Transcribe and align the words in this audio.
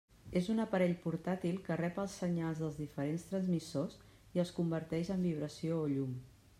És 0.39 0.47
un 0.53 0.61
aparell 0.61 0.93
portàtil 1.03 1.59
que 1.67 1.77
rep 1.81 1.99
els 2.03 2.15
senyals 2.23 2.63
dels 2.63 2.79
diferents 2.85 3.29
transmissors 3.33 4.01
i 4.39 4.43
els 4.45 4.57
converteix 4.61 5.17
en 5.17 5.25
vibració 5.29 5.81
o 5.85 5.89
llum. 5.97 6.23